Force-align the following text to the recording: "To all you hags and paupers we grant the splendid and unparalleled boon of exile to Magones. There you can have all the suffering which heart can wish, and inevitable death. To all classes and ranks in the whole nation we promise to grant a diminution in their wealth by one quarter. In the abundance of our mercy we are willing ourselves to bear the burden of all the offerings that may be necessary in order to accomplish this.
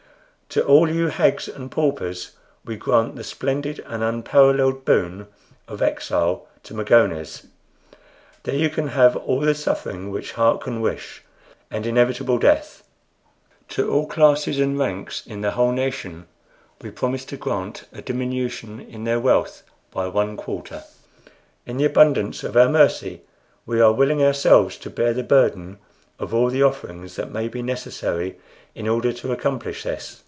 "To 0.59 0.65
all 0.65 0.89
you 0.89 1.07
hags 1.07 1.47
and 1.47 1.71
paupers 1.71 2.31
we 2.65 2.75
grant 2.75 3.15
the 3.15 3.23
splendid 3.23 3.79
and 3.87 4.03
unparalleled 4.03 4.83
boon 4.83 5.27
of 5.65 5.81
exile 5.81 6.45
to 6.63 6.73
Magones. 6.73 7.45
There 8.43 8.55
you 8.57 8.69
can 8.69 8.89
have 8.89 9.15
all 9.15 9.39
the 9.39 9.55
suffering 9.55 10.11
which 10.11 10.33
heart 10.33 10.59
can 10.59 10.81
wish, 10.81 11.23
and 11.69 11.85
inevitable 11.85 12.37
death. 12.37 12.83
To 13.69 13.89
all 13.89 14.05
classes 14.07 14.59
and 14.59 14.77
ranks 14.77 15.25
in 15.25 15.39
the 15.39 15.51
whole 15.51 15.71
nation 15.71 16.27
we 16.81 16.91
promise 16.91 17.23
to 17.27 17.37
grant 17.37 17.85
a 17.93 18.01
diminution 18.01 18.81
in 18.81 19.05
their 19.05 19.21
wealth 19.21 19.63
by 19.89 20.09
one 20.09 20.35
quarter. 20.35 20.83
In 21.65 21.77
the 21.77 21.85
abundance 21.85 22.43
of 22.43 22.57
our 22.57 22.67
mercy 22.67 23.21
we 23.65 23.79
are 23.79 23.93
willing 23.93 24.21
ourselves 24.21 24.75
to 24.79 24.89
bear 24.89 25.13
the 25.13 25.23
burden 25.23 25.77
of 26.19 26.33
all 26.33 26.49
the 26.49 26.61
offerings 26.61 27.15
that 27.15 27.31
may 27.31 27.47
be 27.47 27.61
necessary 27.61 28.37
in 28.75 28.85
order 28.89 29.13
to 29.13 29.31
accomplish 29.31 29.83
this. 29.83 30.17